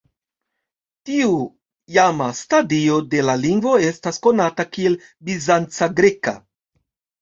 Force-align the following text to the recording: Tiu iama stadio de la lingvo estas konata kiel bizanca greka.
Tiu 1.09 1.35
iama 1.97 2.31
stadio 2.41 2.97
de 3.13 3.23
la 3.29 3.37
lingvo 3.45 3.77
estas 3.93 4.23
konata 4.27 4.69
kiel 4.75 5.01
bizanca 5.33 5.95
greka. 6.05 6.39